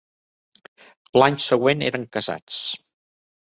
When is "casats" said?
2.19-2.61